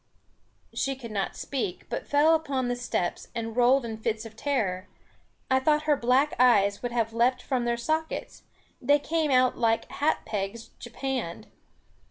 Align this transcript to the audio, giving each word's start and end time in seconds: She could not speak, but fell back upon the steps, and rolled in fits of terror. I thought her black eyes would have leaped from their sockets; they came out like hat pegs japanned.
She 0.73 0.95
could 0.95 1.11
not 1.11 1.35
speak, 1.35 1.87
but 1.87 2.07
fell 2.07 2.35
back 2.39 2.47
upon 2.47 2.69
the 2.69 2.75
steps, 2.75 3.27
and 3.35 3.55
rolled 3.55 3.85
in 3.85 3.97
fits 3.97 4.25
of 4.25 4.35
terror. 4.35 4.87
I 5.51 5.59
thought 5.59 5.83
her 5.83 5.95
black 5.95 6.33
eyes 6.39 6.81
would 6.81 6.91
have 6.91 7.13
leaped 7.13 7.43
from 7.43 7.65
their 7.65 7.77
sockets; 7.77 8.41
they 8.81 8.97
came 8.97 9.29
out 9.29 9.59
like 9.59 9.87
hat 9.91 10.21
pegs 10.25 10.69
japanned. 10.79 11.45